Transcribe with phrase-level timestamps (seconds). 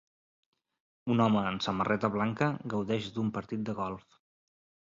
[1.15, 4.21] Un home en samarreta blanca gaudeix d'un partit de golf